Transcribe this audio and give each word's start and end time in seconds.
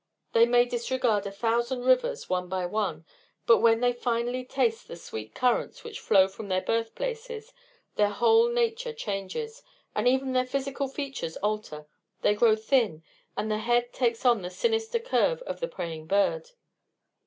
They 0.33 0.47
may 0.47 0.65
disregard 0.65 1.27
a 1.27 1.31
thousand 1.31 1.83
rivers, 1.83 2.27
one 2.27 2.49
by 2.49 2.65
one; 2.65 3.05
but 3.45 3.59
when 3.59 3.81
they 3.81 3.93
finally 3.93 4.43
taste 4.43 4.87
the 4.87 4.95
sweet 4.95 5.35
currents 5.35 5.83
which 5.83 5.99
flow 5.99 6.27
from 6.27 6.47
their 6.47 6.59
birthplaces 6.63 7.53
their 7.97 8.09
whole 8.09 8.49
nature 8.49 8.93
changes, 8.93 9.61
and 9.93 10.07
even 10.07 10.33
their 10.33 10.47
physical 10.47 10.87
features 10.87 11.37
alter: 11.37 11.85
they 12.23 12.33
grow 12.33 12.55
thin, 12.55 13.03
and 13.37 13.51
the 13.51 13.59
head 13.59 13.93
takes 13.93 14.25
on 14.25 14.41
the 14.41 14.49
sinister 14.49 14.97
curve 14.97 15.43
of 15.43 15.59
the 15.59 15.67
preying 15.67 16.07
bird." 16.07 16.49